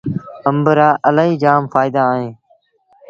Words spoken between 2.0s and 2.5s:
اوهيݩ۔